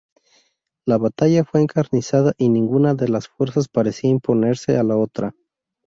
La 0.87 0.97
batalla 0.97 1.43
fue 1.45 1.61
encarnizada 1.61 2.33
y 2.39 2.49
ninguna 2.49 2.95
de 2.95 3.07
las 3.07 3.27
fuerzas 3.27 3.67
parecía 3.69 4.09
imponerse 4.09 4.75
a 4.77 4.83
la 4.83 4.97
otra. 4.97 5.35